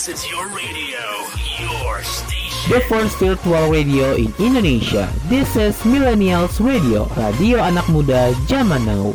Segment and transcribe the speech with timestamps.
[0.00, 1.04] This is your radio.
[2.72, 5.12] The first virtual radio in Indonesia.
[5.28, 9.12] This is Millennials Radio, radio anak muda zaman now.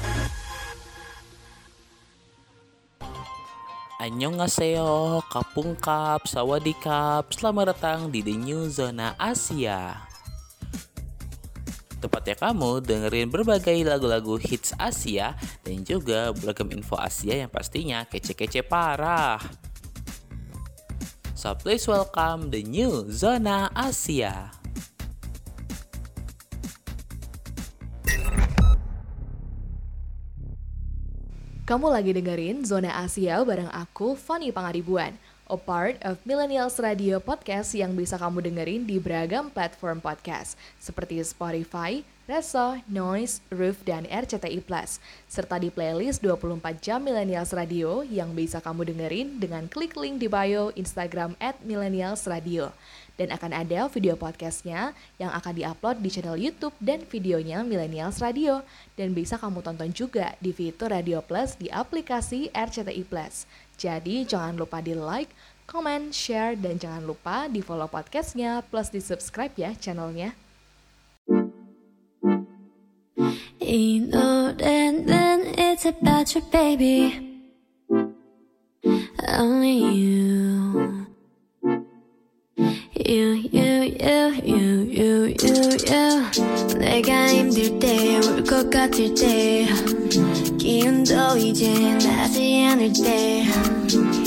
[3.97, 10.05] Annyeonghaseyo, Kapungkap, Sawadikap, selamat datang di The New Zona Asia.
[11.97, 15.33] Tempatnya kamu dengerin berbagai lagu-lagu hits Asia
[15.65, 19.41] dan juga beragam info Asia yang pastinya kece-kece parah
[21.45, 24.49] so please welcome the new Zona Asia.
[31.69, 35.13] Kamu lagi dengerin Zona Asia bareng aku, Fanny Pangaribuan,
[35.45, 41.21] a part of Millennials Radio Podcast yang bisa kamu dengerin di beragam platform podcast, seperti
[41.21, 44.97] Spotify, Reso, Noise, Roof, dan RCTI Plus,
[45.29, 50.25] serta di playlist 24 jam Millennials Radio yang bisa kamu dengerin dengan klik link di
[50.25, 52.73] bio Instagram at Millennials Radio.
[53.13, 58.65] Dan akan ada video podcastnya yang akan diupload di channel YouTube dan videonya Millennials Radio.
[58.97, 63.45] Dan bisa kamu tonton juga di fitur Radio Plus di aplikasi RCTI Plus.
[63.77, 65.29] Jadi jangan lupa di like,
[65.69, 70.44] comment, share, dan jangan lupa di follow podcastnya plus di subscribe ya channelnya.
[73.17, 77.41] You know that then it's about your baby.
[79.27, 81.07] Only you.
[82.97, 86.77] You, you, you, you, you, you, you.
[86.77, 89.65] 내가 힘들 때, 울 것 같을 때
[90.57, 91.71] 기운도 이제
[92.05, 93.45] 나지 않을 때.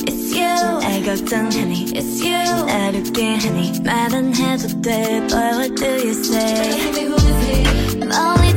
[0.06, 0.80] It's you.
[0.80, 1.86] 날 걱정하니.
[1.92, 2.64] It's you.
[2.66, 3.80] 날 웃게 하니.
[3.84, 5.20] 말은 해도 돼.
[5.28, 6.92] But what do you say?
[6.92, 8.47] Baby, who is it?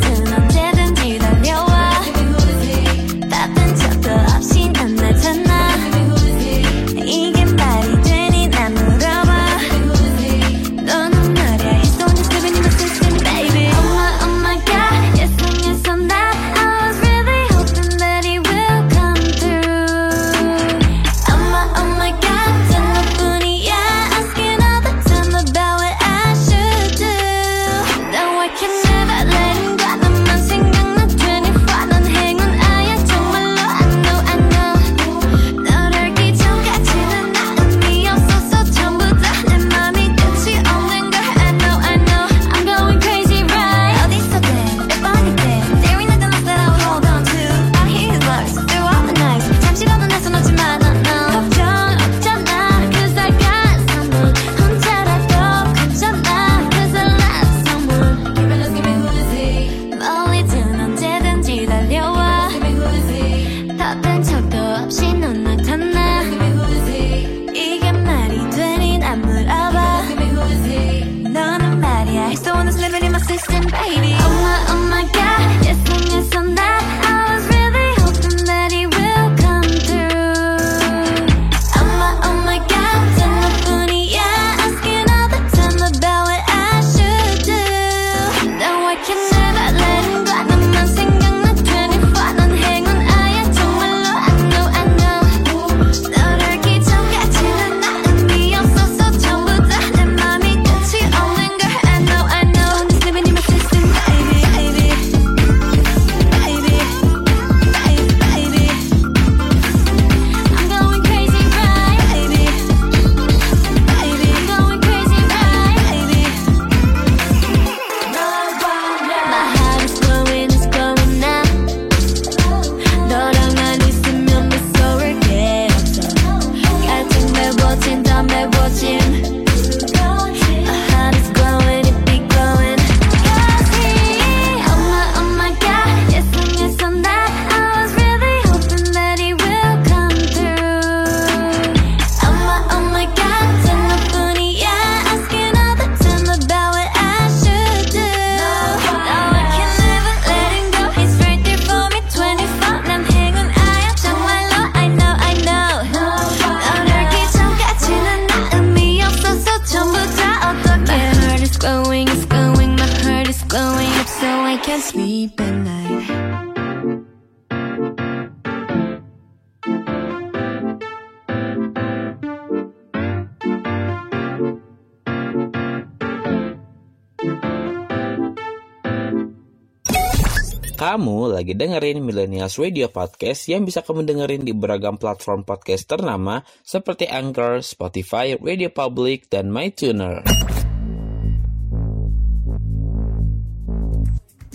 [181.52, 187.12] Lagi dengerin Millennials Radio Podcast yang bisa kamu dengerin di beragam platform podcast ternama seperti
[187.12, 190.24] Anchor, Spotify, Radio Public, dan MyTuner.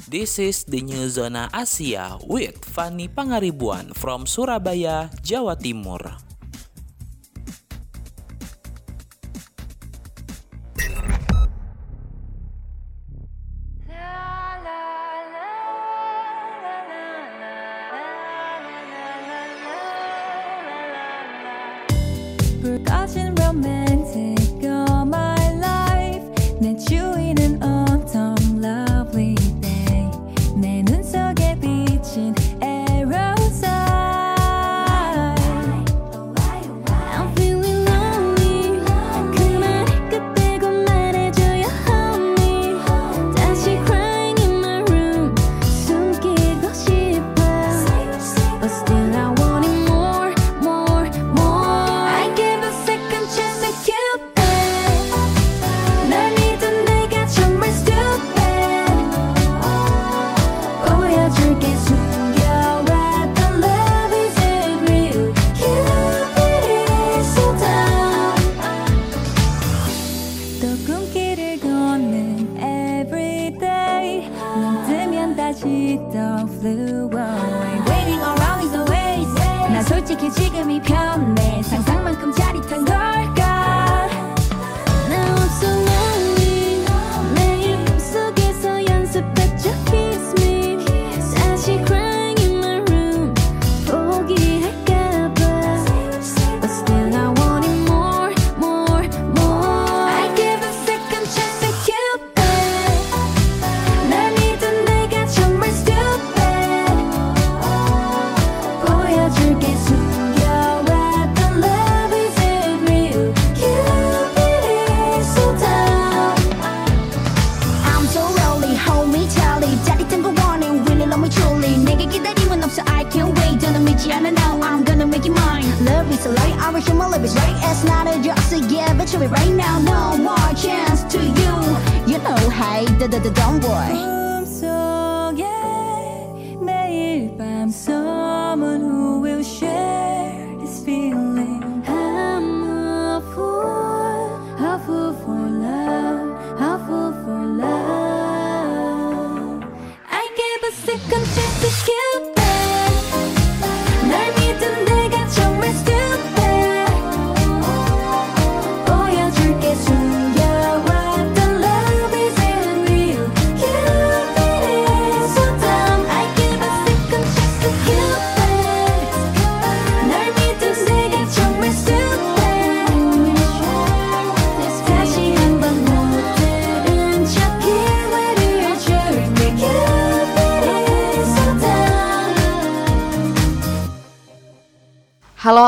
[0.09, 6.01] This is the new Zona Asia with Fanny Pangaribuan from Surabaya, Jawa Timur.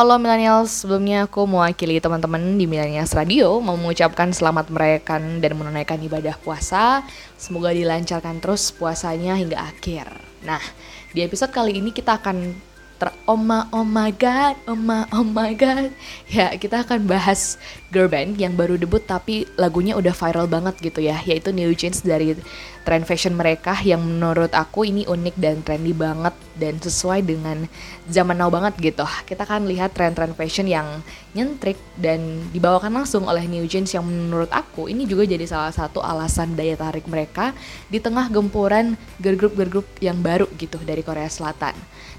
[0.09, 6.33] Halo millennials, sebelumnya aku mewakili teman-teman di Millennials Radio mengucapkan selamat merayakan dan menunaikan ibadah
[6.41, 7.05] puasa.
[7.37, 10.09] Semoga dilancarkan terus puasanya hingga akhir.
[10.49, 10.65] Nah,
[11.13, 12.57] di episode kali ini kita akan
[12.97, 15.93] ter oh my, oh my god, oh my, oh my god.
[16.33, 21.01] Ya, kita akan bahas girl band yang baru debut tapi lagunya udah viral banget gitu
[21.01, 22.37] ya, yaitu New Jeans dari
[22.85, 27.69] trend fashion mereka yang menurut aku ini unik dan trendy banget dan sesuai dengan
[28.09, 29.05] zaman now banget gitu.
[29.29, 31.01] Kita akan lihat tren-tren fashion yang
[31.37, 36.01] nyentrik dan dibawakan langsung oleh New Jeans yang menurut aku ini juga jadi salah satu
[36.01, 37.53] alasan daya tarik mereka
[37.93, 41.77] di tengah gempuran girl group girl group yang baru gitu dari Korea Selatan.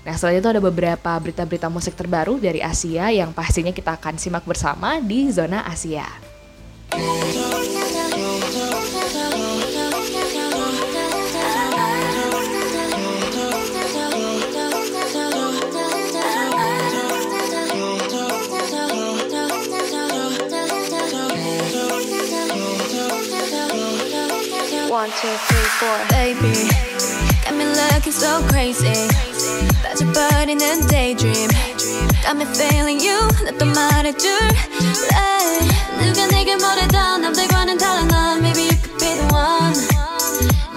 [0.08, 4.48] Nah, selain itu ada beberapa berita-berita musik terbaru dari Asia yang pastinya kita akan simak
[4.48, 6.08] bersama di Zona Asia.
[24.90, 25.98] One, two, three, four.
[26.10, 26.68] Baby,
[27.44, 29.08] got me looking so crazy.
[29.84, 31.69] That's a body in a daydream.
[32.24, 33.20] Got me feeling you.
[33.46, 34.50] 나또 말해줄래.
[36.00, 39.74] 누가 내게 뭐래도 남들과는 달라 난 Maybe you could be the one.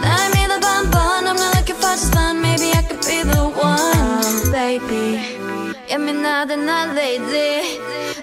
[0.00, 4.22] 날 믿어 반반 I'm not looking for just fun Maybe I could be the one.
[4.22, 5.20] Oh, Baby
[5.90, 7.78] 예민하다 나 lady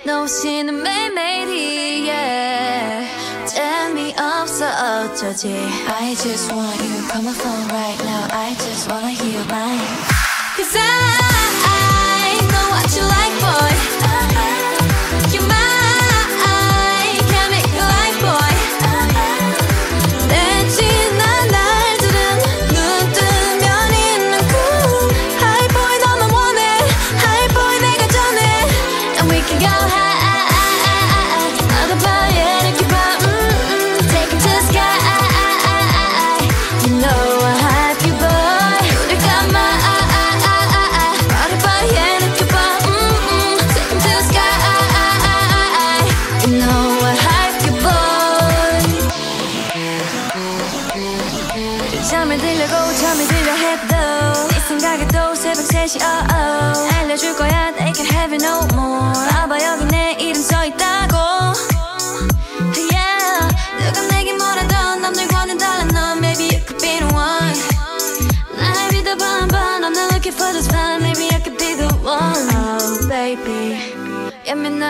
[0.06, 3.08] 너 없이는 매일매일이 yeah.
[3.46, 5.54] 재미없어 어쩌지?
[5.88, 7.08] I just want you.
[7.12, 8.28] Come on phone right now.
[8.32, 9.80] I just wanna hear mine.
[10.56, 11.39] Cause I
[12.90, 13.99] what you like, boy.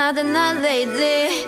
[0.09, 1.45] 나도 나 lately.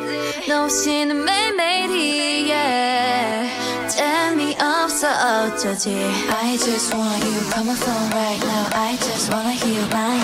[0.47, 3.87] 너 없이는 매일매일이 yeah.
[3.89, 5.89] 재미없어 어쩌지?
[6.29, 8.69] I just want you Come my phone right now.
[8.73, 10.21] I just wanna hear mine.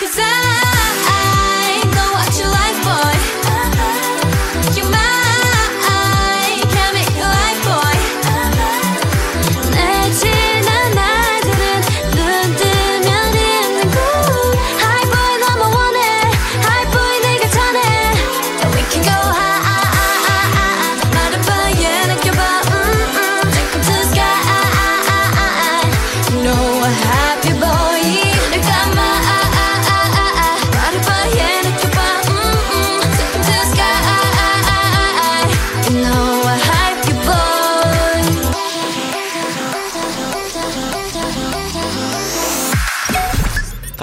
[0.00, 0.26] Cause I,
[1.06, 3.71] I know what you like boy.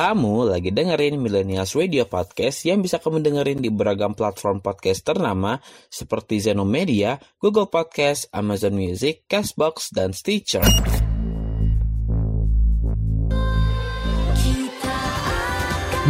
[0.10, 5.62] Kamu lagi dengerin Millennials Radio Podcast yang bisa kamu dengerin di beragam platform podcast ternama
[5.86, 10.66] seperti Zeno Media, Google Podcast, Amazon Music, Castbox, dan Stitcher.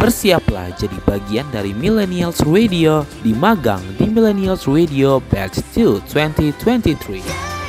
[0.00, 7.59] Bersiaplah jadi bagian dari Millennials Radio di magang di Millennials Radio Batch 2 2023.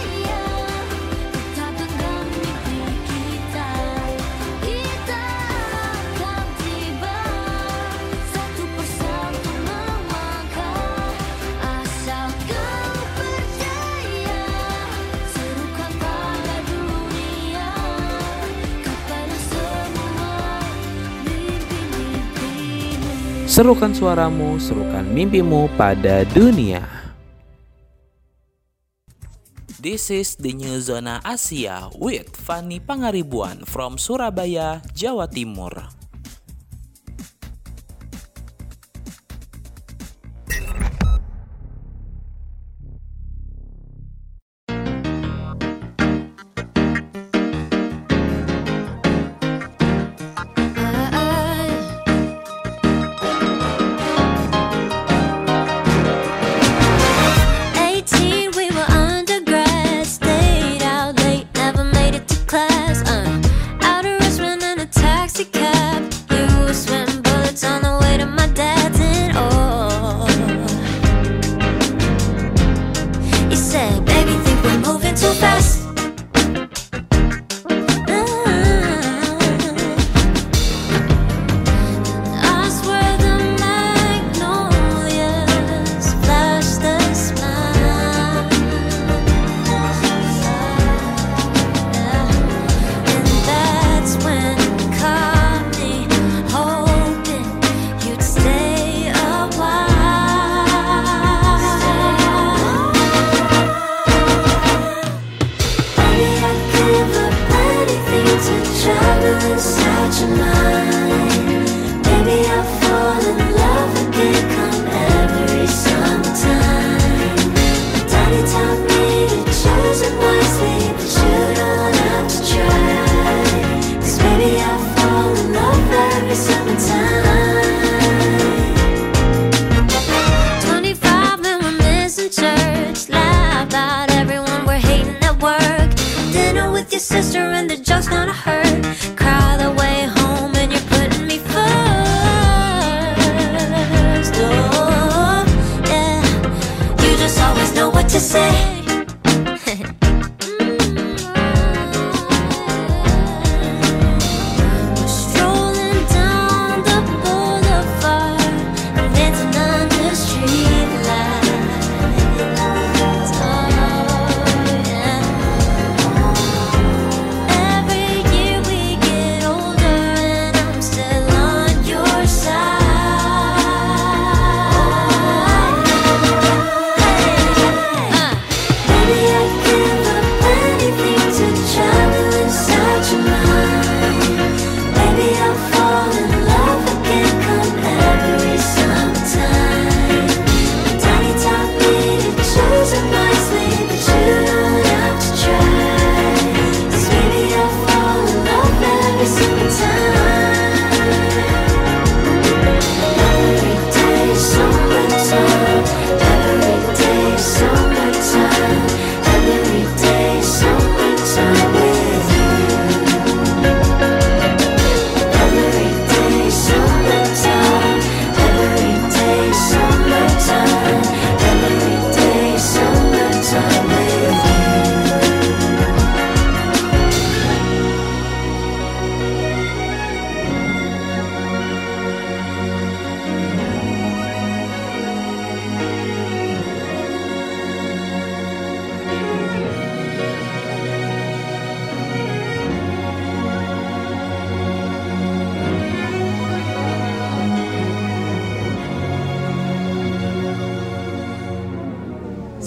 [23.61, 26.81] Serukan suaramu, serukan mimpimu pada dunia.
[29.77, 36.00] This is the new zona Asia with Fanny Pangaribuan from Surabaya, Jawa Timur.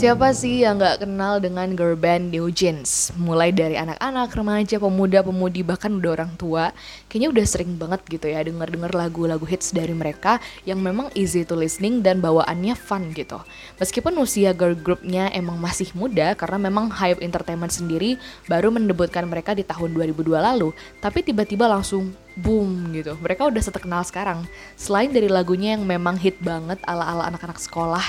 [0.04, 3.08] Siapa sih yang nggak kenal dengan girl band New Jeans?
[3.16, 6.76] Mulai dari anak-anak, remaja, pemuda, pemudi, bahkan udah orang tua,
[7.08, 11.56] kayaknya udah sering banget gitu ya denger-denger lagu-lagu hits dari mereka yang memang easy to
[11.56, 13.40] listening dan bawaannya fun gitu.
[13.80, 19.56] Meskipun usia girl groupnya emang masih muda karena memang Hype Entertainment sendiri baru mendebutkan mereka
[19.56, 23.14] di tahun 2002 lalu, tapi tiba-tiba langsung boom gitu.
[23.22, 24.42] Mereka udah seterkenal sekarang.
[24.74, 28.02] Selain dari lagunya yang memang hit banget ala-ala anak-anak sekolah,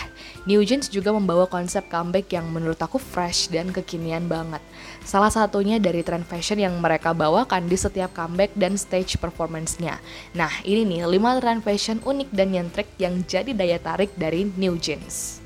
[0.50, 4.61] New Jeans juga membawa konsep comeback yang menurut aku fresh dan kekinian banget.
[5.05, 10.01] Salah satunya dari trend fashion yang mereka bawakan di setiap comeback dan stage performance-nya.
[10.33, 14.81] Nah, ini nih 5 trend fashion unik dan nyentrik yang jadi daya tarik dari New
[14.81, 15.45] Jeans.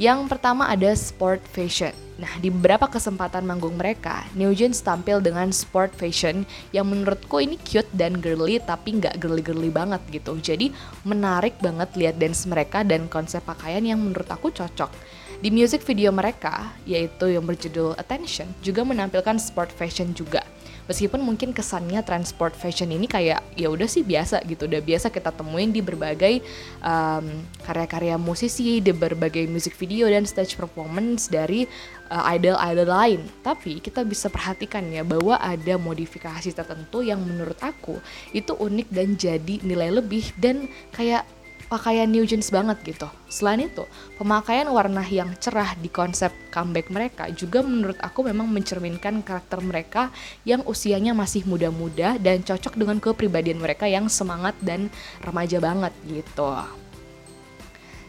[0.00, 1.92] Yang pertama ada sport fashion.
[2.16, 7.60] Nah, di beberapa kesempatan manggung mereka, New Jeans tampil dengan sport fashion yang menurutku ini
[7.60, 10.40] cute dan girly tapi nggak girly-girly banget gitu.
[10.40, 10.72] Jadi
[11.04, 14.88] menarik banget lihat dance mereka dan konsep pakaian yang menurut aku cocok.
[15.44, 20.40] Di music video mereka, yaitu yang berjudul Attention, juga menampilkan sport fashion juga
[20.90, 24.66] meskipun mungkin kesannya transport fashion ini kayak ya udah sih biasa gitu.
[24.66, 26.42] Udah biasa kita temuin di berbagai
[26.82, 31.70] um, karya-karya musisi di berbagai music video dan stage performance dari
[32.10, 33.20] uh, idol-idol lain.
[33.46, 38.02] Tapi kita bisa perhatikan ya bahwa ada modifikasi tertentu yang menurut aku
[38.34, 41.22] itu unik dan jadi nilai lebih dan kayak
[41.70, 43.06] pakaian New Jeans banget gitu.
[43.30, 43.86] Selain itu,
[44.18, 50.10] pemakaian warna yang cerah di konsep comeback mereka juga menurut aku memang mencerminkan karakter mereka
[50.42, 54.90] yang usianya masih muda-muda dan cocok dengan kepribadian mereka yang semangat dan
[55.22, 56.50] remaja banget gitu.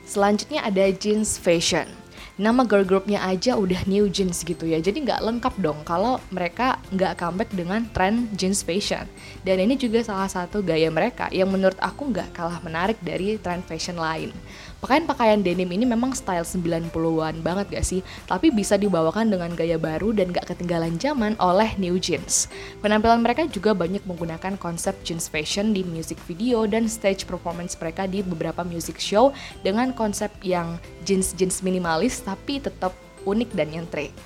[0.10, 2.01] Selanjutnya ada jeans fashion
[2.42, 4.82] nama girl groupnya aja udah new jeans gitu ya.
[4.82, 9.06] Jadi nggak lengkap dong kalau mereka nggak comeback dengan trend jeans fashion.
[9.46, 13.62] Dan ini juga salah satu gaya mereka yang menurut aku nggak kalah menarik dari trend
[13.70, 14.34] fashion lain
[14.82, 18.02] Pakaian-pakaian denim ini memang style 90-an banget gak sih?
[18.26, 22.50] Tapi bisa dibawakan dengan gaya baru dan gak ketinggalan zaman oleh New Jeans.
[22.82, 28.10] Penampilan mereka juga banyak menggunakan konsep jeans fashion di music video dan stage performance mereka
[28.10, 29.30] di beberapa music show
[29.62, 32.98] dengan konsep yang jeans-jeans minimalis tapi tetap
[33.30, 34.18] unik dan nyentrik.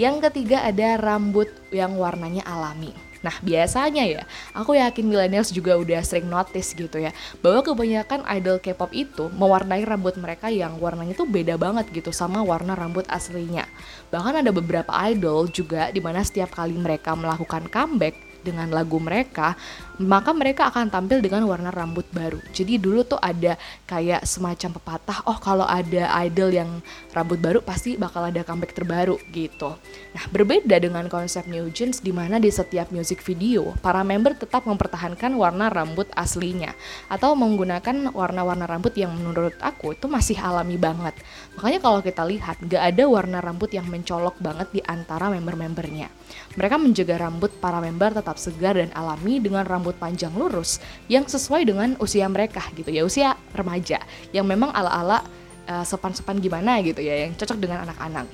[0.00, 2.96] Yang ketiga ada rambut yang warnanya alami.
[3.26, 4.22] Nah biasanya ya,
[4.54, 7.10] aku yakin millennials juga udah sering notice gitu ya,
[7.42, 12.46] bahwa kebanyakan idol K-pop itu mewarnai rambut mereka yang warnanya tuh beda banget gitu sama
[12.46, 13.66] warna rambut aslinya.
[14.14, 18.14] Bahkan ada beberapa idol juga di mana setiap kali mereka melakukan comeback,
[18.46, 19.58] dengan lagu mereka,
[19.96, 22.36] maka mereka akan tampil dengan warna rambut baru.
[22.52, 23.56] Jadi dulu tuh ada
[23.88, 26.70] kayak semacam pepatah, oh kalau ada idol yang
[27.16, 29.72] rambut baru pasti bakal ada comeback terbaru gitu.
[30.12, 34.68] Nah, berbeda dengan konsep New Jeans di mana di setiap music video, para member tetap
[34.68, 36.76] mempertahankan warna rambut aslinya
[37.08, 41.16] atau menggunakan warna-warna rambut yang menurut aku itu masih alami banget.
[41.56, 46.12] Makanya kalau kita lihat, gak ada warna rambut yang mencolok banget di antara member-membernya.
[46.58, 51.62] Mereka menjaga rambut para member tetap segar dan alami dengan rambut panjang lurus yang sesuai
[51.62, 54.02] dengan usia mereka gitu ya, usia remaja
[54.34, 55.22] yang memang ala-ala
[55.70, 58.26] uh, sopan-sopan gimana gitu ya, yang cocok dengan anak-anak.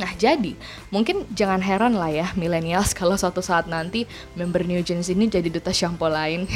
[0.00, 0.56] Nah jadi
[0.88, 5.52] mungkin jangan heran lah ya millennials kalau suatu saat nanti member New Jeans ini jadi
[5.52, 6.48] duta shampoo lain.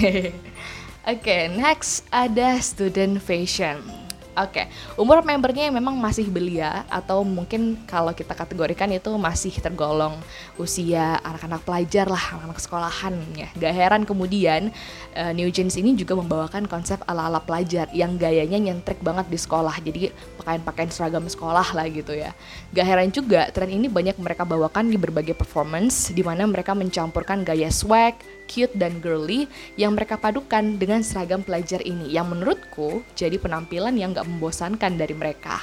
[1.04, 4.03] Oke, okay, next ada student fashion.
[4.34, 4.66] Oke, okay.
[4.98, 10.18] umur membernya yang memang masih belia atau mungkin kalau kita kategorikan itu masih tergolong
[10.58, 13.46] usia anak-anak pelajar lah, anak-anak sekolahan ya.
[13.54, 14.74] Gak heran kemudian
[15.14, 19.78] uh, New Jeans ini juga membawakan konsep ala-ala pelajar yang gayanya nyentrik banget di sekolah.
[19.78, 20.10] Jadi
[20.42, 22.34] pakaian-pakaian seragam sekolah lah gitu ya.
[22.74, 27.46] Gak heran juga tren ini banyak mereka bawakan di berbagai performance di mana mereka mencampurkan
[27.46, 28.18] gaya swag,
[28.50, 34.12] cute dan girly yang mereka padukan dengan seragam pelajar ini yang menurutku jadi penampilan yang
[34.12, 35.60] gak membosankan dari mereka.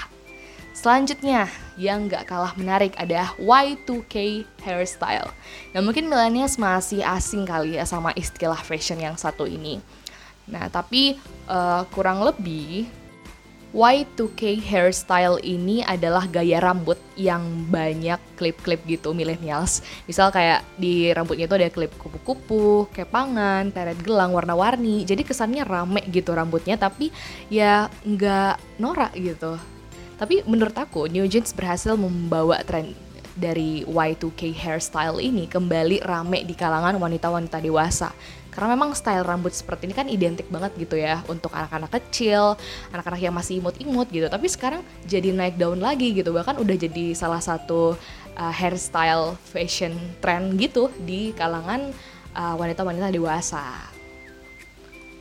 [0.71, 5.29] Selanjutnya, yang gak kalah menarik ada Y2K hairstyle.
[5.75, 9.83] Nah mungkin millennials masih asing kali ya sama istilah fashion yang satu ini.
[10.47, 11.19] Nah tapi
[11.51, 12.87] uh, kurang lebih
[13.71, 17.39] Y2K hairstyle ini adalah gaya rambut yang
[17.71, 19.79] banyak klip-klip gitu millennials.
[20.03, 25.07] Misal kayak di rambutnya itu ada klip kupu-kupu, kepangan, teret gelang warna-warni.
[25.07, 27.15] Jadi kesannya rame gitu rambutnya tapi
[27.47, 29.55] ya nggak norak gitu.
[30.19, 32.91] Tapi menurut aku New Jeans berhasil membawa tren
[33.39, 38.11] dari Y2K hairstyle ini kembali rame di kalangan wanita-wanita dewasa
[38.51, 42.59] karena memang style rambut seperti ini kan identik banget gitu ya untuk anak-anak kecil,
[42.91, 44.27] anak-anak yang masih imut-imut gitu.
[44.27, 46.35] Tapi sekarang jadi naik daun lagi gitu.
[46.35, 47.95] Bahkan udah jadi salah satu
[48.35, 51.95] uh, hairstyle fashion trend gitu di kalangan
[52.35, 54.00] uh, wanita-wanita uh, dewasa.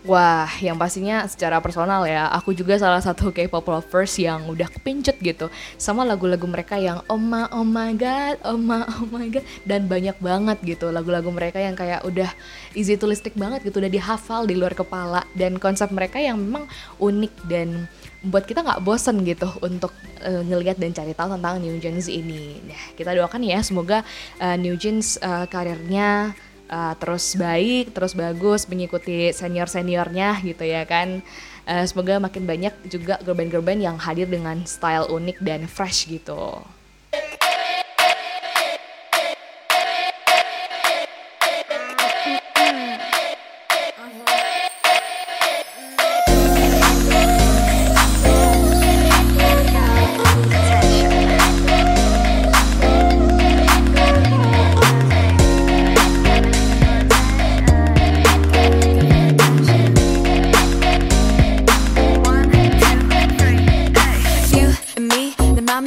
[0.00, 5.20] Wah, yang pastinya secara personal ya, aku juga salah satu K-pop lovers yang udah kepincut
[5.20, 9.44] gitu sama lagu-lagu mereka yang oh my, oh my god, oh my, oh my god
[9.68, 12.32] dan banyak banget gitu lagu-lagu mereka yang kayak udah
[12.72, 16.64] easy to listrik banget gitu, udah dihafal di luar kepala dan konsep mereka yang memang
[16.96, 17.84] unik dan
[18.24, 19.92] membuat kita nggak bosen gitu untuk
[20.24, 22.56] uh, ngelihat dan cari tahu tentang New Jeans ini.
[22.64, 24.00] Nah, kita doakan ya semoga
[24.40, 26.32] uh, New Jeans uh, karirnya
[26.70, 31.20] uh, terus baik, terus bagus mengikuti senior-seniornya gitu ya kan.
[31.68, 36.08] Uh, semoga makin banyak juga girl band-girl band yang hadir dengan style unik dan fresh
[36.08, 36.62] gitu.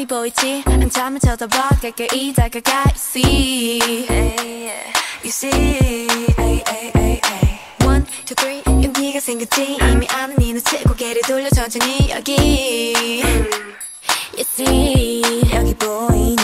[0.04, 3.80] 내 맘이 보이지 한참을 쳐다봐 가까이 다가가 You see
[5.24, 6.08] You see
[7.86, 13.24] One, two, three 용기가 생겼지 이미 아는 네 눈치 고개를 돌려 천천히 여기
[14.34, 15.22] You see
[15.54, 16.38] 여기 보이니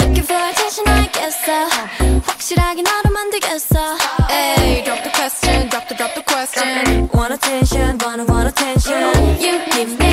[0.00, 3.96] Looking for attention I guess so 확실하게 너로 만들겠어
[4.28, 9.00] Hey, drop the question, drop the drop the question Want attention, wanna want attention
[9.40, 10.07] You give me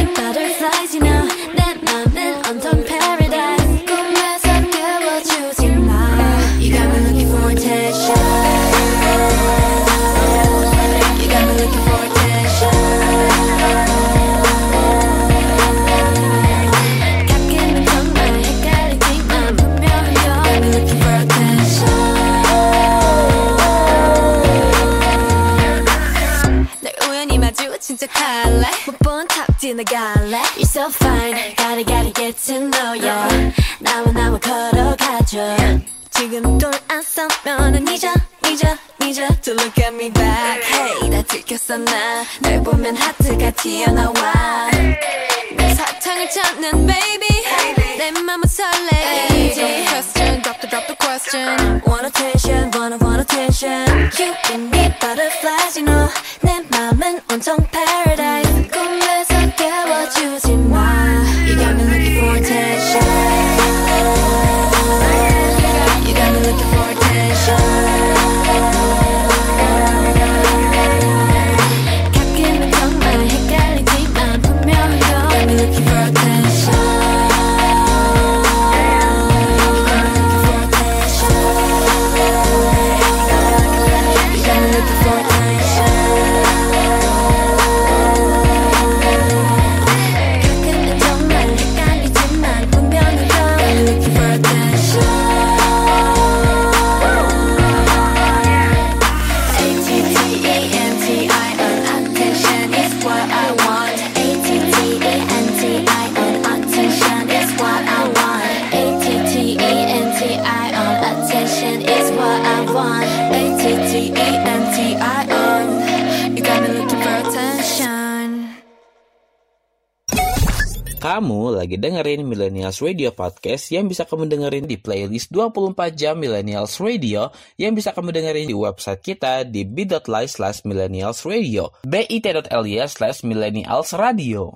[122.65, 127.29] Millennials Radio Podcast yang bisa kamu dengerin di playlist 24 jam Millennials Radio
[127.61, 133.93] yang bisa kamu dengerin di website kita di bit.ly slash millennials radio bit.ly slash millennials
[133.93, 134.49] radio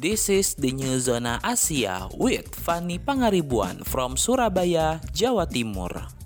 [0.00, 6.23] This is the new Zona Asia with Fanny Pangaribuan from Surabaya, Jawa Timur.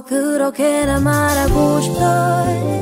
[0.00, 2.81] 그렇게나 말하고 싶어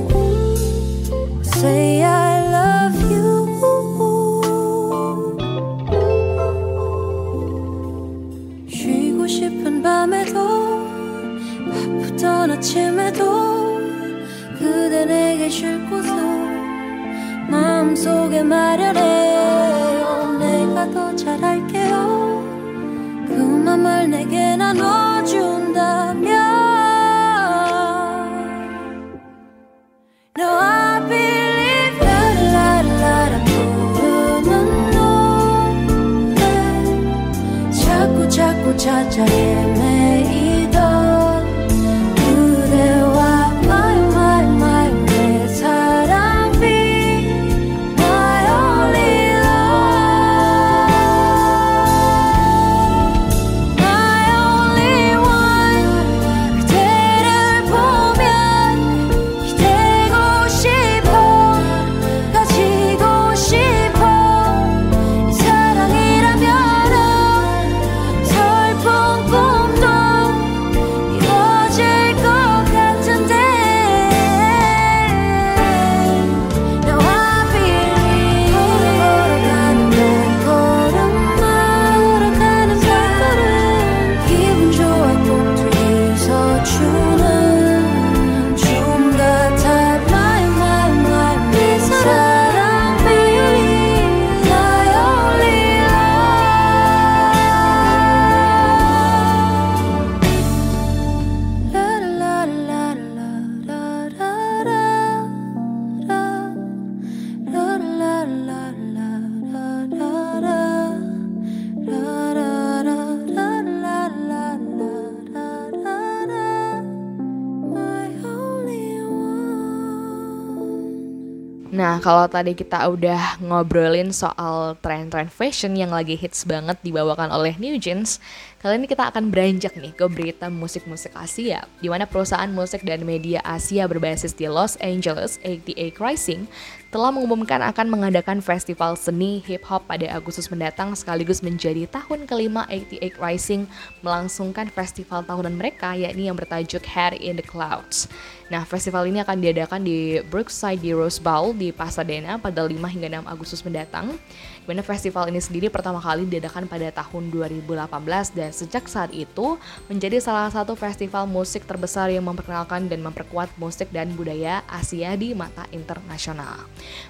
[122.00, 127.76] Kalau tadi kita udah ngobrolin soal tren-tren fashion yang lagi hits banget dibawakan oleh New
[127.76, 128.24] Jeans,
[128.64, 133.04] kali ini kita akan beranjak nih ke berita musik-musik Asia, di mana perusahaan musik dan
[133.04, 136.48] media Asia berbasis di Los Angeles, 88 Rising,
[136.90, 142.66] telah mengumumkan akan mengadakan festival seni hip hop pada Agustus mendatang sekaligus menjadi tahun kelima
[142.66, 143.70] 88 Rising
[144.02, 148.10] melangsungkan festival tahunan mereka yakni yang bertajuk Head in the Clouds.
[148.50, 153.22] Nah, festival ini akan diadakan di Brookside di Rose Bowl di Pasadena pada 5 hingga
[153.22, 154.18] 6 Agustus mendatang.
[154.60, 159.56] Di mana festival ini sendiri pertama kali diadakan pada tahun 2018 dan sejak saat itu
[159.88, 165.32] menjadi salah satu festival musik terbesar yang memperkenalkan dan memperkuat musik dan budaya Asia di
[165.32, 166.60] mata internasional.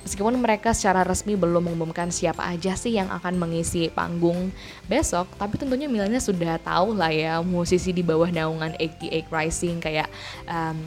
[0.07, 4.55] Meskipun mereka secara resmi belum mengumumkan siapa aja sih yang akan mengisi panggung
[4.87, 10.09] besok, tapi tentunya Milenya sudah tahu lah ya musisi di bawah naungan 88 Rising kayak
[10.47, 10.79] um,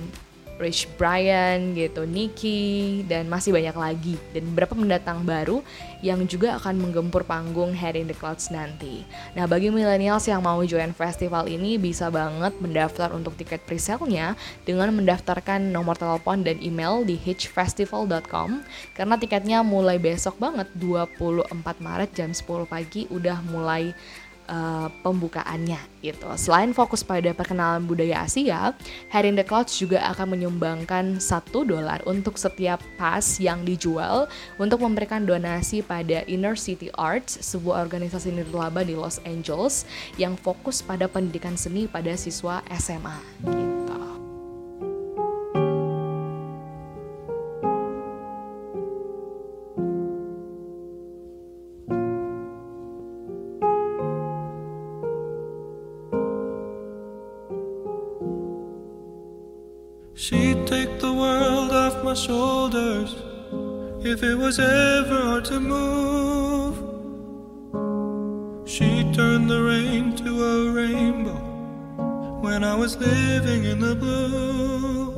[0.62, 5.66] Rich Brian gitu, Nicky dan masih banyak lagi dan beberapa pendatang baru
[6.06, 9.02] yang juga akan menggempur panggung Head in the Clouds nanti.
[9.34, 14.38] Nah, bagi millennials yang mau join festival ini bisa banget mendaftar untuk tiket presale-nya
[14.68, 18.62] dengan mendaftarkan nomor telepon dan email di hitchfestival.com
[18.94, 21.50] karena tiketnya mulai besok banget 24
[21.82, 23.96] Maret jam 10 pagi udah mulai
[24.48, 26.28] uh, pembukaannya gitu.
[26.36, 28.76] Selain fokus pada perkenalan budaya Asia,
[29.10, 34.28] Head in the Clouds juga akan menyumbangkan satu dolar untuk setiap pas yang dijual
[34.60, 39.88] untuk memberikan donasi pada Inner City Arts, sebuah organisasi nirlaba di Los Angeles
[40.20, 43.73] yang fokus pada pendidikan seni pada siswa SMA gitu.
[62.24, 63.16] Shoulders
[64.06, 66.76] if it was ever hard to move.
[68.66, 71.42] She turned the rain to a rainbow
[72.42, 75.12] when I was living in the blue.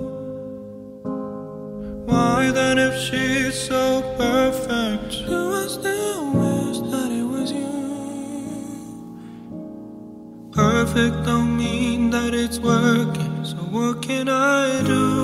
[2.08, 7.82] Why then, if she's so perfect, do I still wish that it was you?
[10.52, 15.15] Perfect don't mean that it's working, so what can I do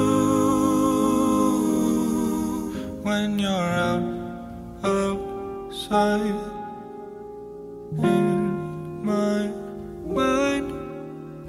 [3.11, 4.05] when you're out
[4.83, 6.37] outside
[8.13, 9.39] in my
[10.17, 10.69] mind?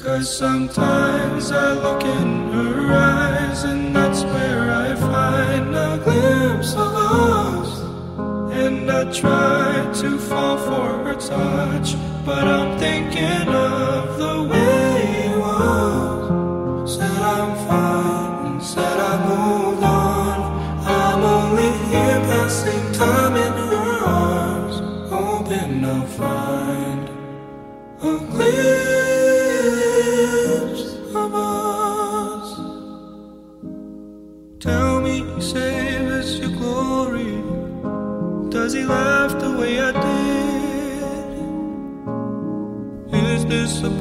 [0.04, 2.78] Cause sometimes I look in her
[3.18, 7.70] eyes, and that's where I find a glimpse of us.
[8.62, 9.68] And I try
[10.02, 11.88] to fall for her touch,
[12.26, 13.46] but I'm thinking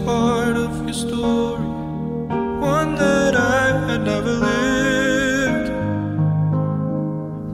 [0.05, 1.67] part of your story?
[2.59, 5.69] One that I had never lived.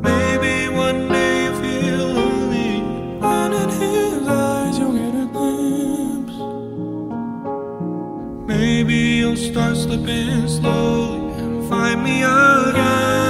[0.01, 2.73] Maybe one day you feel lonely,
[3.21, 6.37] and in his eyes you'll get a glimpse.
[8.47, 13.26] Maybe you'll start slipping slowly and find me again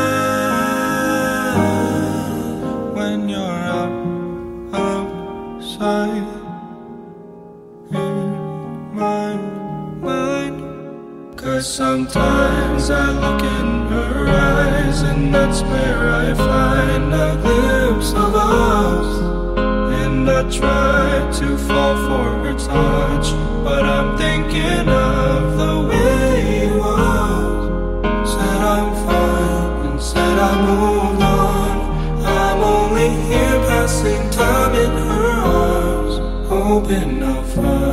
[11.59, 19.57] Sometimes I look in her eyes, and that's where I find a glimpse of us.
[20.03, 23.31] And I try to fall for her touch,
[23.63, 28.29] but I'm thinking of the way it was.
[28.29, 32.23] Said I'm fine and said I moved on.
[32.23, 37.86] I'm only here passing time in her arms, hoping I'll find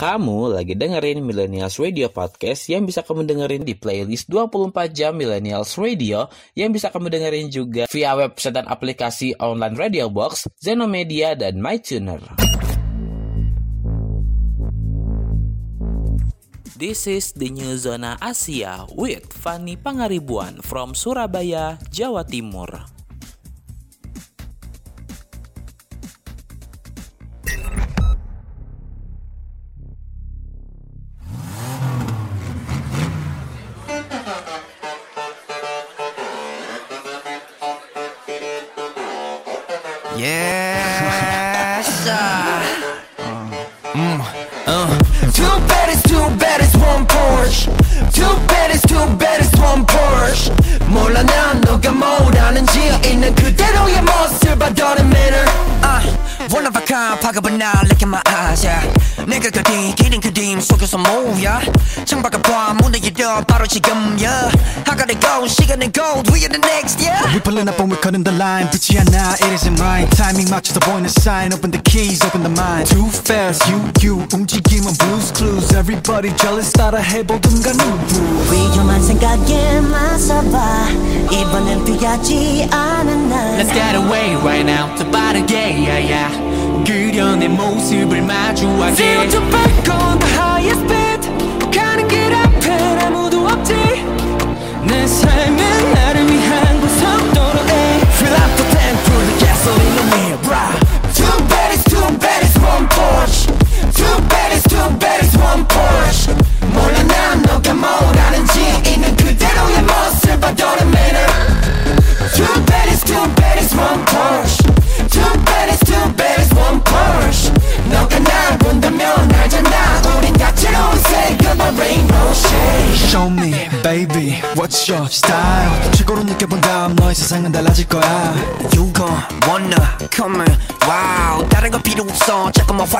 [0.00, 5.76] Kamu lagi dengerin Millennials Radio Podcast yang bisa kamu dengerin di playlist 24 jam Millennials
[5.76, 6.24] Radio
[6.56, 12.16] yang bisa kamu dengerin juga via website dan aplikasi online Radio Box, Zenomedia, dan MyTuner.
[16.80, 22.99] This is the new Zona Asia with Fanny Pangaribuan from Surabaya, Jawa Timur.
[63.59, 64.51] 바로 지금 yeah.
[64.87, 67.19] I gotta go 시간은 gold we are the next yeah.
[67.33, 70.79] We pulling up and we're cutting the line 빛이 하나 it isn't mine Timing 맞춰서
[70.79, 75.75] 보이는 sign Open the keys, open the mind Too fast, you, you 움직임은 blues clues
[75.75, 80.89] Everybody jealous 따라 해보든가 누구 위험한 생각에 맞서봐
[81.31, 87.47] 이번엔 피하지 않은 날 Let's get away right now 더 빠르게 yeah yeah 그려 내
[87.47, 90.98] 모습을 마주하게 Zero to back on the highest
[94.89, 95.58] 내 삶은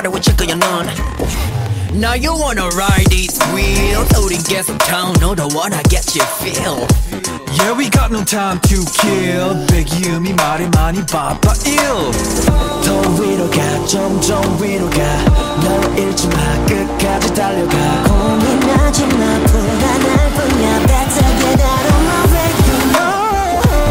[0.00, 0.88] 화려해질 거야 넌
[1.92, 6.86] Now you wanna ride these wheels 우린 계속 down 너도 wanna get your feel
[7.56, 9.54] Yeah, we got no time to kill.
[9.68, 12.12] Big 이음이 말이 많이 바빠 ill.
[12.84, 16.36] 더 위로 가 점점 위로 가너 잃지 마
[16.66, 23.16] 끝까지 달려가 고민하지 마 불안할 뿐이야 Better get out of my way you know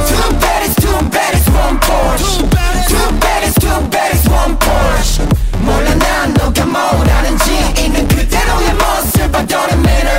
[0.06, 2.46] Two baddies, two baddies, one Porsche
[2.88, 5.29] Two baddies, two baddies, one Porsche
[5.71, 10.19] 몰라 난 너가 뭐라는지 있는 그대로의 모습 I don't matter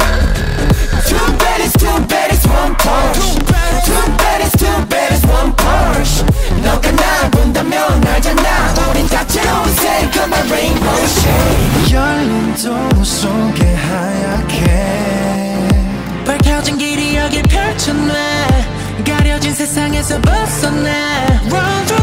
[1.05, 3.35] Two baddies, two baddies, one Porsche
[3.83, 6.23] Two baddies, two baddies, one Porsche
[6.63, 14.61] 너가 날 본다면 알잖아 우린 다채로운 색깔만 rainbow shade 열린 도로 속에 하얗게
[16.25, 18.13] 밝혀진 길이 여기 펼쳐놔
[19.05, 20.89] 가려진 세상에서 벗어나
[21.51, 22.00] Run through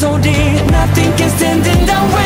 [0.00, 2.19] so deep, nothing can stand in the way.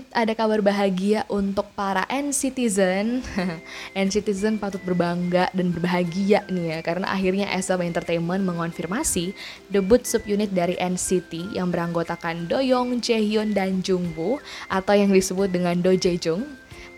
[0.00, 3.20] Lanjut ada kabar bahagia untuk para N-Citizen
[4.08, 9.36] N-Citizen patut berbangga dan berbahagia nih ya Karena akhirnya SM Entertainment mengonfirmasi
[9.68, 14.40] Debut subunit dari NCT yang beranggotakan Doyoung, Jaehyun, dan Jungwoo
[14.72, 16.48] Atau yang disebut dengan Do Jaejung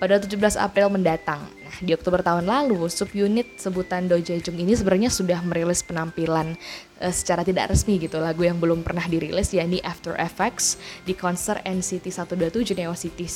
[0.02, 1.46] pada 17 April mendatang.
[1.46, 6.58] Nah, di Oktober tahun lalu, subunit sebutan Do Jaejung ini sebenarnya sudah merilis penampilan
[6.98, 10.74] eh, secara tidak resmi gitu, lagu yang belum pernah dirilis yakni After Effects
[11.06, 13.30] di konser NCT 127 Neo City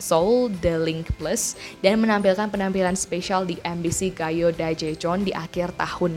[0.00, 1.52] Seoul The Link Plus
[1.84, 6.16] dan menampilkan penampilan spesial di MBC Gayo Daejeon di akhir tahun.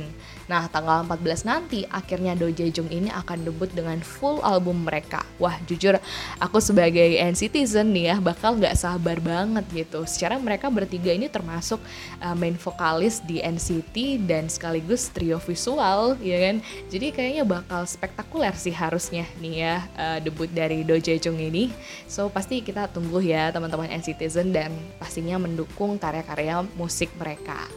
[0.49, 5.21] Nah, tanggal 14 nanti akhirnya Do Jaejung ini akan debut dengan full album mereka.
[5.37, 6.01] Wah, jujur
[6.41, 10.01] aku sebagai N-Citizen nih ya bakal nggak sabar banget gitu.
[10.09, 11.77] Secara mereka bertiga ini termasuk
[12.17, 16.65] uh, main vokalis di NCT dan sekaligus trio visual, ya kan?
[16.89, 21.69] Jadi kayaknya bakal spektakuler sih harusnya nih ya uh, debut dari Do Jaejung ini.
[22.09, 27.69] So pasti kita tunggu ya teman-teman N-Citizen dan pastinya mendukung karya-karya musik mereka.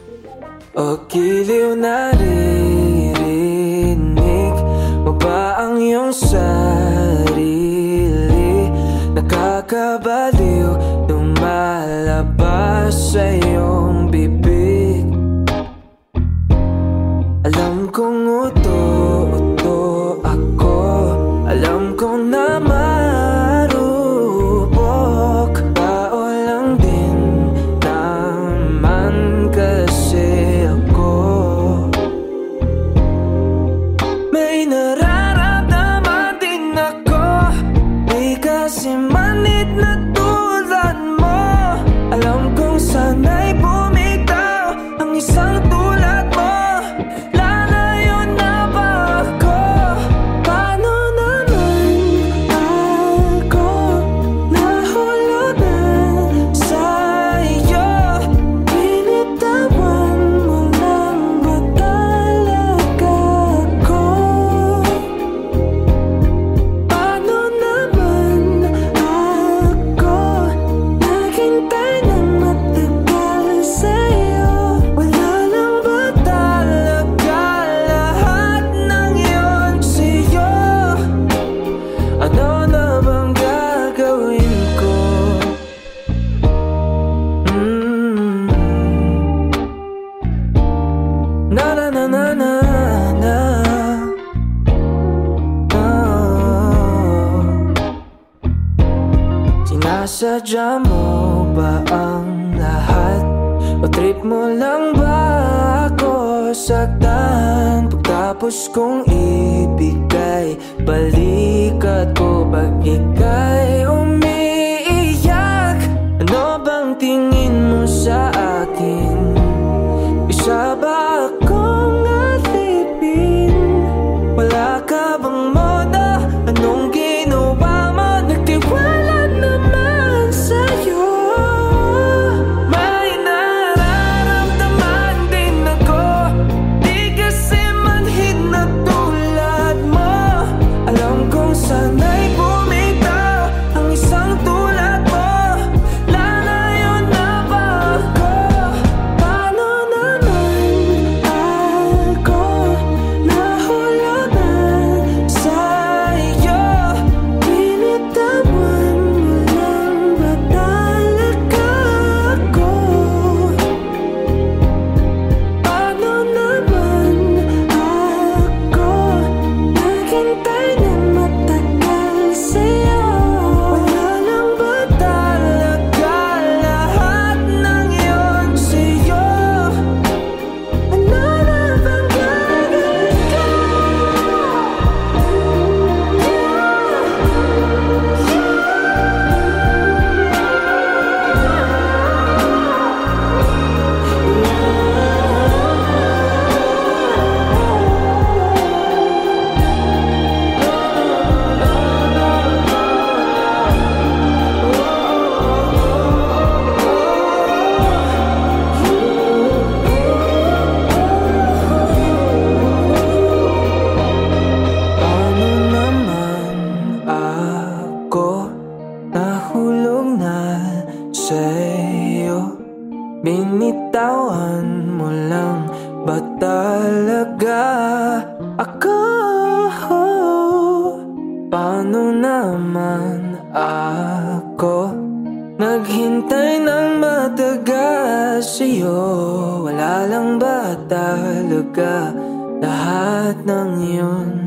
[0.73, 1.77] O giliw
[2.63, 4.55] naririnig
[5.03, 7.43] mo ba ang iyong sarili?
[9.13, 10.71] Nakakabaliw
[11.11, 13.27] lumalabas sa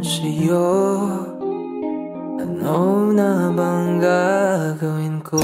[0.07, 0.71] sa'yo?
[2.39, 5.43] Ano na bang gagawin ko?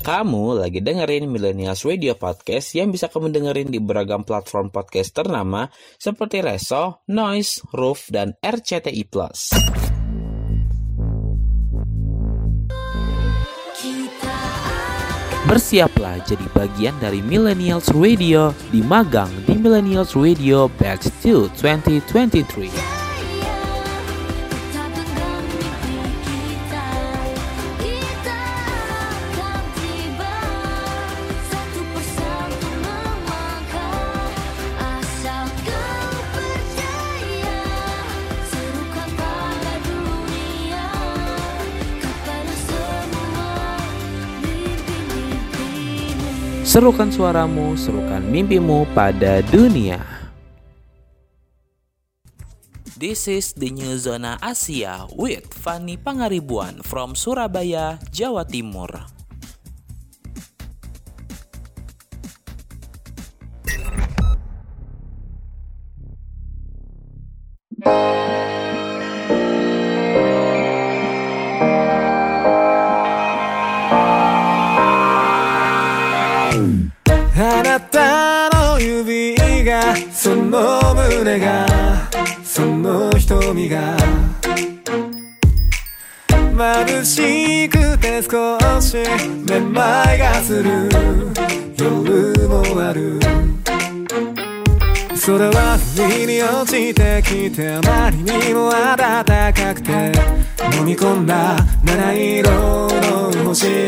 [0.00, 5.72] Kamu lagi dengerin Millennials Radio Podcast yang bisa kamu dengerin di beragam platform podcast ternama
[5.96, 9.08] seperti Reso, Noise, Roof, dan RCTI+.
[15.48, 22.99] Bersiaplah jadi bagian dari Millennials Radio di magang di Millennials Radio Batch 2 2023.
[46.80, 50.00] Serukan suaramu, serukan mimpimu pada dunia.
[52.96, 59.20] This is the new Zona Asia with Fanny Pangaribuan from Surabaya, Jawa Timur.「
[80.50, 81.64] の胸が
[82.42, 83.96] その瞳が」
[86.28, 88.96] 「眩しくて少し
[89.48, 90.88] めまいがする
[91.78, 93.20] 夜もある」
[95.14, 98.96] それは不意に落ちてきてあまりにも暖
[99.54, 99.92] かくて
[100.76, 103.86] 飲み込んだ七色の星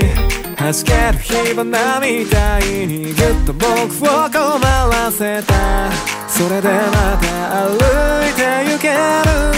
[0.56, 7.76] 弾ける火花みたいにぎゅっと僕を困らせたそれでまた歩
[8.26, 8.96] いて行ける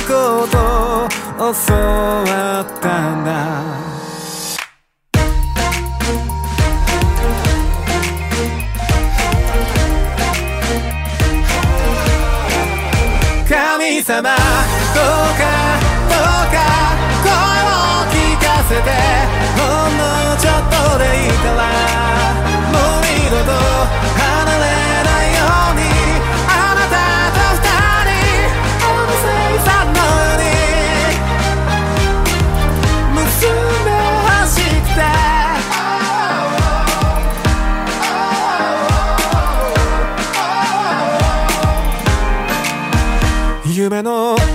[0.09, 0.59] こと
[1.05, 3.94] を教わったんだ。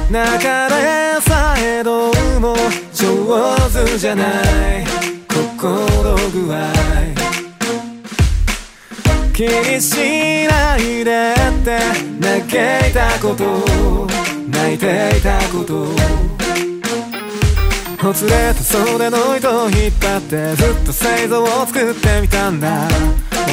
[0.10, 2.56] 流れさえどうも
[2.92, 4.86] 上手じゃない
[5.28, 6.60] 心具合
[9.32, 11.80] 気にしないでって
[12.20, 14.08] 嘆いたこと
[14.50, 15.86] 泣いていたこと
[18.02, 22.88] ほつれた袖の糸を引っ張ってずっと製造を作ってみたんだ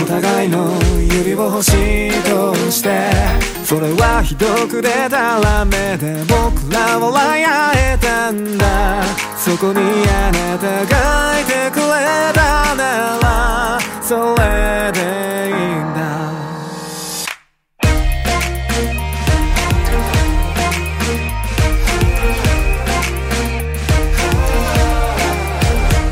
[0.02, 0.70] お互いの
[1.00, 3.10] 指を欲しいとして
[3.64, 9.02] それはひどく出たらめで僕ら笑い合えたんだ。
[9.36, 9.78] そこに
[10.08, 11.82] あなたがいてくれ
[12.34, 14.98] たならそれで
[15.50, 15.96] いいんだ。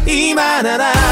[0.07, 1.03] 今なら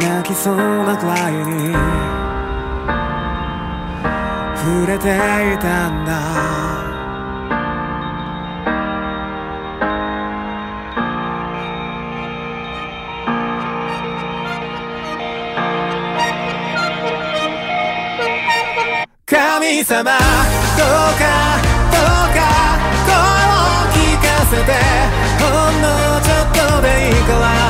[0.00, 1.72] 泣きそうなくらいに
[4.56, 6.14] 触れていたんだ。
[19.26, 20.86] 神様どう
[21.18, 21.24] か
[21.90, 22.38] どうか
[23.06, 24.70] 声を聞かせて
[25.40, 25.84] ほんの
[26.20, 27.63] ちょっとでいいから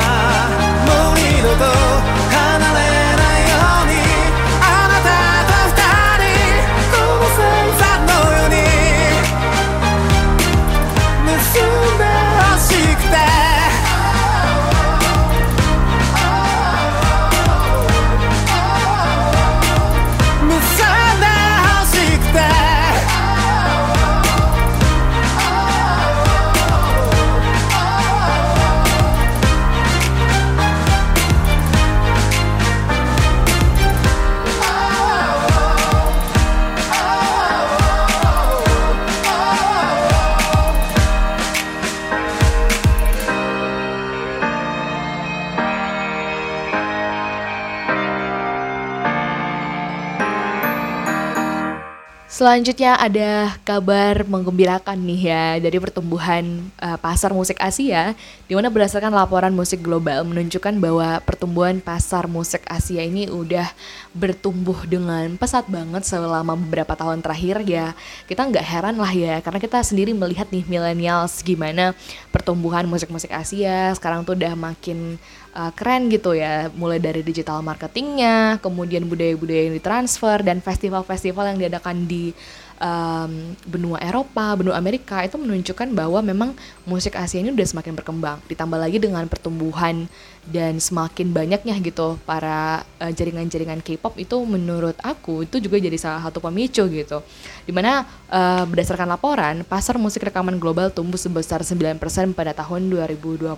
[52.35, 58.11] Selanjutnya ada kabar menggembirakan nih ya dari pertumbuhan uh, pasar musik Asia
[58.43, 63.71] di mana berdasarkan laporan musik global menunjukkan bahwa pertumbuhan pasar musik Asia ini udah
[64.11, 67.95] bertumbuh dengan pesat banget selama beberapa tahun terakhir ya.
[68.27, 71.95] Kita nggak heran lah ya karena kita sendiri melihat nih millennials gimana
[72.35, 75.15] pertumbuhan musik-musik Asia sekarang tuh udah makin
[75.55, 81.59] uh, keren gitu ya mulai dari digital marketingnya kemudian budaya-budaya yang ditransfer dan festival-festival yang
[81.63, 82.35] diadakan di
[82.79, 86.49] um, benua Eropa, benua Amerika itu menunjukkan bahwa memang
[86.83, 88.37] musik Asia ini udah semakin berkembang.
[88.47, 90.07] Ditambah lagi dengan pertumbuhan
[90.45, 96.21] dan semakin banyaknya gitu para uh, jaringan-jaringan K-pop itu menurut aku itu juga jadi salah
[96.21, 97.25] satu pemicu gitu.
[97.65, 101.97] Di mana uh, berdasarkan laporan pasar musik rekaman global tumbuh sebesar 9%
[102.37, 103.49] pada tahun 2022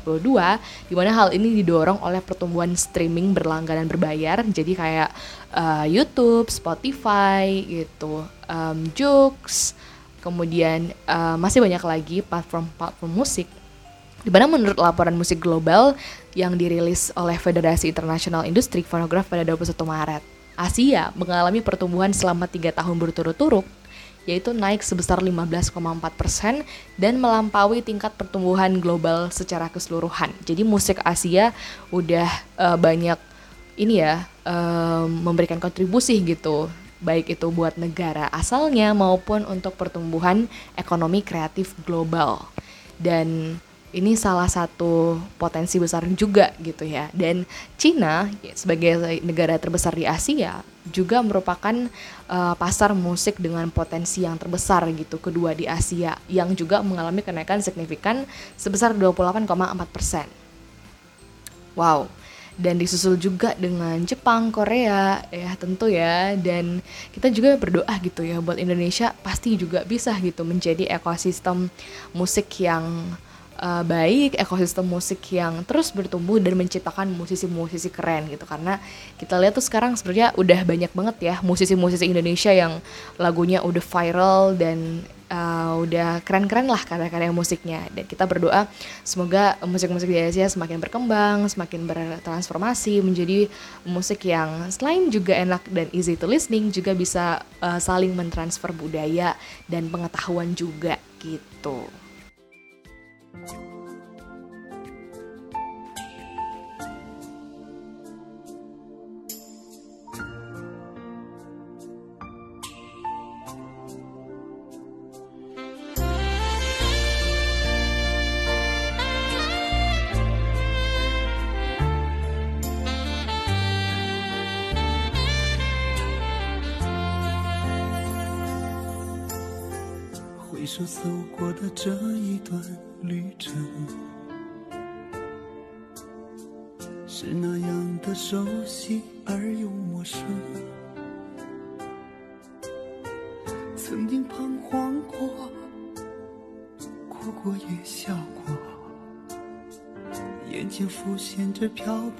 [0.88, 5.10] di mana hal ini didorong oleh pertumbuhan streaming berlangganan berbayar jadi kayak
[5.54, 9.76] uh, YouTube, Spotify gitu, um, Joox,
[10.24, 13.48] kemudian uh, masih banyak lagi platform-platform musik.
[14.26, 15.96] Di mana menurut laporan musik global
[16.38, 20.22] yang dirilis oleh Federasi Internasional Industri Fonograf pada 21 Maret,
[20.54, 23.66] Asia mengalami pertumbuhan selama tiga tahun berturut-turut
[24.28, 25.72] yaitu naik sebesar 15,4
[26.14, 26.62] persen
[27.00, 30.30] dan melampaui tingkat pertumbuhan global secara keseluruhan.
[30.44, 31.56] Jadi musik Asia
[31.96, 32.28] udah
[32.60, 33.16] uh, banyak
[33.80, 36.68] ini ya um, memberikan kontribusi gitu
[36.98, 42.42] baik itu buat negara asalnya maupun untuk pertumbuhan ekonomi kreatif global
[42.98, 43.62] dan
[43.96, 47.08] ini salah satu potensi besar juga gitu ya.
[47.16, 47.48] Dan
[47.80, 50.60] Cina sebagai negara terbesar di Asia
[50.92, 51.76] juga merupakan
[52.28, 57.64] uh, pasar musik dengan potensi yang terbesar gitu kedua di Asia yang juga mengalami kenaikan
[57.64, 58.28] signifikan
[58.60, 59.48] sebesar 28,4
[59.88, 60.28] persen.
[61.78, 62.12] Wow.
[62.58, 66.34] Dan disusul juga dengan Jepang, Korea, ya tentu ya.
[66.34, 66.82] Dan
[67.14, 71.70] kita juga berdoa gitu ya buat Indonesia pasti juga bisa gitu menjadi ekosistem
[72.18, 73.14] musik yang
[73.58, 78.46] uh, baik, ekosistem musik yang terus bertumbuh dan menciptakan musisi-musisi keren gitu.
[78.46, 78.80] Karena
[79.18, 82.80] kita lihat tuh sekarang sebenarnya udah banyak banget ya musisi-musisi Indonesia yang
[83.18, 88.68] lagunya udah viral dan uh, udah keren-keren lah karya-karya musiknya dan kita berdoa
[89.04, 93.48] semoga musik-musik di Asia semakin berkembang, semakin bertransformasi menjadi
[93.84, 99.36] musik yang selain juga enak dan easy to listening juga bisa uh, saling mentransfer budaya
[99.68, 102.07] dan pengetahuan juga gitu.
[103.46, 103.67] Thank you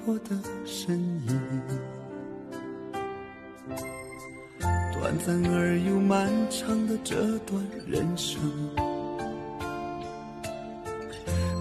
[0.08, 0.30] 我的
[0.64, 1.38] 身影。
[4.94, 8.40] 短暂而又漫长的这段人生，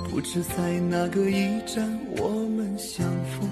[0.09, 3.49] 不知在哪个驿站我们相逢。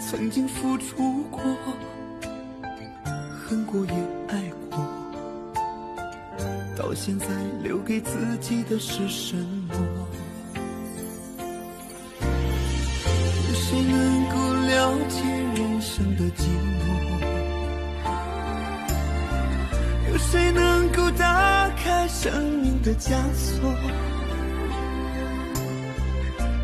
[0.00, 1.40] 曾经付出过，
[3.46, 3.92] 恨过也
[4.26, 4.84] 爱过，
[6.76, 7.26] 到现在
[7.62, 10.08] 留给自己的是什么？
[14.96, 15.20] 了解
[15.54, 16.84] 人生的寂寞？
[20.10, 22.32] 有谁能够打开生
[22.62, 23.70] 命的枷锁？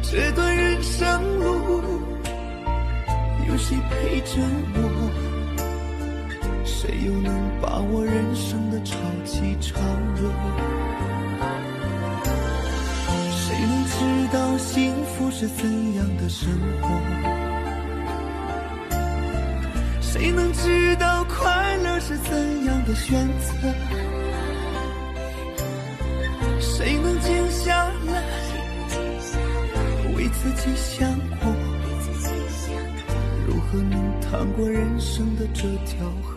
[0.02, 2.00] 这段人生路，
[3.46, 4.40] 有谁陪着
[4.76, 4.80] 我？
[6.64, 9.78] 谁又能把握人生的潮起潮
[10.16, 10.32] 落？
[13.30, 13.98] 谁能知
[14.32, 16.48] 道幸福是怎样的生
[16.80, 17.41] 活？
[20.12, 23.50] 谁能知道快乐是怎样的选择？
[26.60, 28.22] 谁能静下来
[30.14, 31.10] 为自己想
[31.40, 31.50] 过？
[33.46, 36.31] 如何能趟过人生的这条河？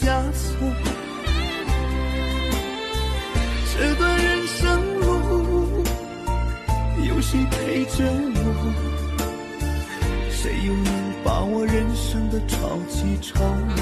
[0.00, 0.56] 枷锁
[3.72, 5.84] 这段人生路
[7.06, 8.38] 有谁陪着我
[10.30, 10.92] 谁又能
[11.24, 12.56] 把握人生的潮
[12.88, 13.76] 起潮落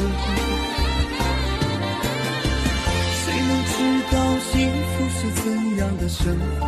[3.21, 3.77] 谁能知
[4.13, 4.15] 道
[4.51, 4.53] 幸
[4.91, 5.45] 福是怎
[5.79, 6.63] 样的生活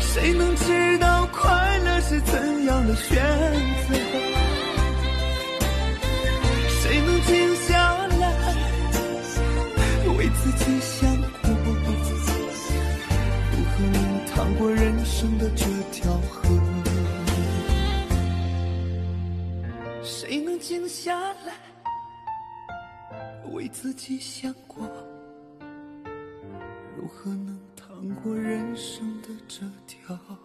[0.00, 3.16] 谁能知道快乐是怎样的选
[3.90, 4.07] 择？
[10.50, 11.50] 自己想过
[13.52, 16.48] 如何能趟过人生的这条河？
[20.02, 21.52] 谁能静下来
[23.52, 24.88] 为自己想过？
[26.96, 30.38] 如何能趟过人生的这条河？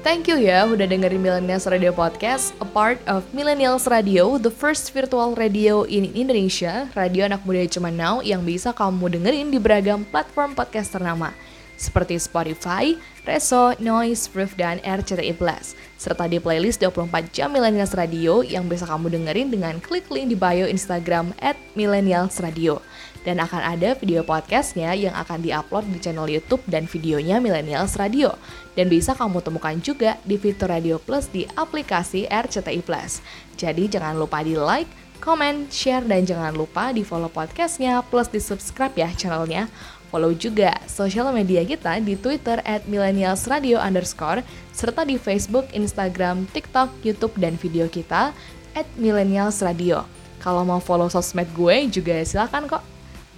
[0.00, 4.96] Thank you ya udah dengerin Millennials Radio Podcast, a part of Millennials Radio, the first
[4.96, 10.08] virtual radio in Indonesia, radio anak muda cuman now yang bisa kamu dengerin di beragam
[10.08, 11.36] platform podcast ternama
[11.76, 12.96] seperti Spotify,
[13.28, 18.88] Reso, Noise, Proof, dan RCTI Plus, serta di playlist 24 jam Millennials Radio yang bisa
[18.88, 22.80] kamu dengerin dengan klik link di bio Instagram at Millennials Radio.
[23.20, 28.32] Dan akan ada video podcastnya yang akan diupload di channel YouTube dan videonya Millennials Radio.
[28.72, 33.20] Dan bisa kamu temukan juga di fitur Radio Plus di aplikasi RCTI Plus.
[33.60, 34.88] Jadi jangan lupa di like,
[35.20, 39.68] comment, share, dan jangan lupa di follow podcastnya plus di subscribe ya channelnya.
[40.10, 44.42] Follow juga sosial media kita di Twitter at Millennials Radio underscore,
[44.74, 48.34] serta di Facebook, Instagram, TikTok, YouTube, dan video kita
[48.74, 50.02] at Millennials Radio.
[50.42, 52.82] Kalau mau follow sosmed gue juga silakan kok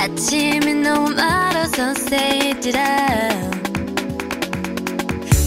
[0.00, 3.60] 아침이 너무 멀어서 say it out.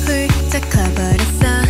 [0.06, 1.66] 훌쩍 커버렸어,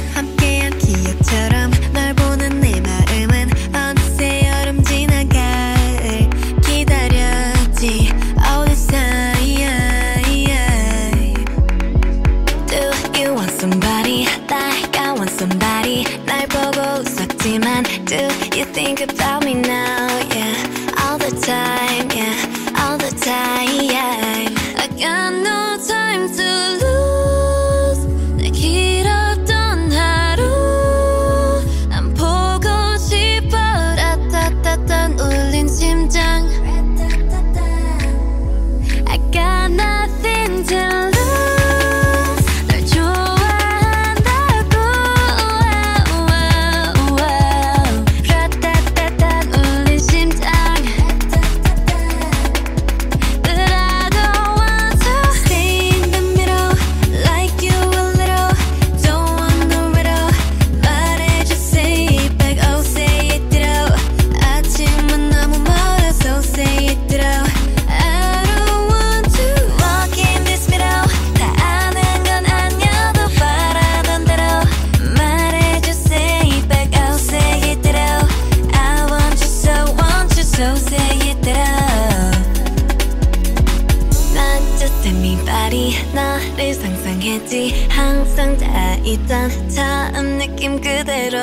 [87.24, 87.88] 너를 상상했지.
[87.90, 91.40] 항상 다 있던 처음 느낌 그대로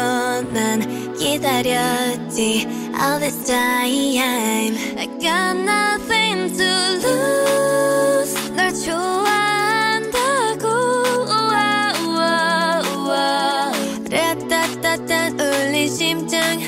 [0.52, 2.68] 난 기다렸지.
[2.94, 6.66] All this time I got nothing to
[7.02, 8.34] lose.
[8.54, 9.20] 널 좋아한다고.
[14.10, 16.60] 라따따따 울린 심장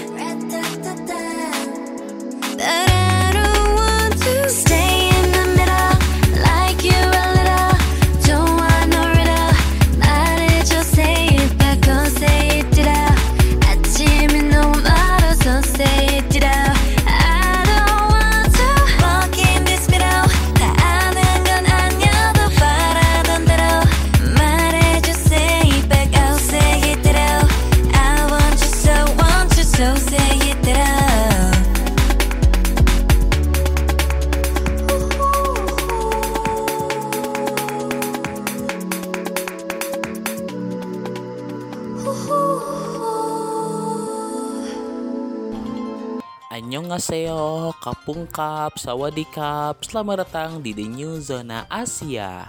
[47.03, 52.47] Annyeonghaseyo, Kapungkap, Sawadikap, selamat datang di The New Zona Asia.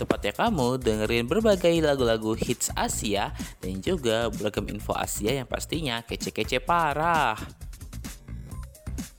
[0.00, 6.64] Tepatnya kamu dengerin berbagai lagu-lagu hits Asia dan juga beragam info Asia yang pastinya kece-kece
[6.64, 7.36] parah.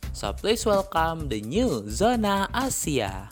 [0.10, 3.30] So please welcome The New Zona Asia.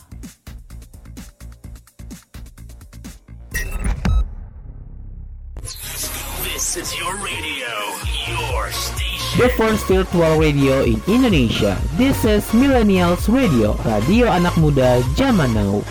[6.48, 7.68] This is your radio,
[8.24, 9.36] your station.
[9.36, 11.76] The first virtual radio in Indonesia.
[12.00, 15.84] This is Millennials Radio, radio anak muda zaman now.